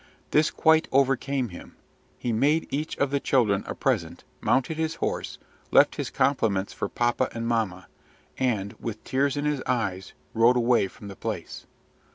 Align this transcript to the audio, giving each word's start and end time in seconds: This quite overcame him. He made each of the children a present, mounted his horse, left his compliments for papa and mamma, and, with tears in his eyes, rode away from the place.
This 0.31 0.49
quite 0.49 0.87
overcame 0.91 1.49
him. 1.49 1.75
He 2.17 2.33
made 2.33 2.67
each 2.71 2.97
of 2.97 3.11
the 3.11 3.19
children 3.19 3.63
a 3.67 3.75
present, 3.75 4.23
mounted 4.41 4.77
his 4.77 4.95
horse, 4.95 5.37
left 5.69 5.97
his 5.97 6.09
compliments 6.09 6.73
for 6.73 6.89
papa 6.89 7.29
and 7.33 7.47
mamma, 7.47 7.85
and, 8.39 8.73
with 8.79 9.03
tears 9.03 9.37
in 9.37 9.45
his 9.45 9.61
eyes, 9.67 10.13
rode 10.33 10.57
away 10.57 10.87
from 10.87 11.07
the 11.07 11.15
place. 11.15 11.67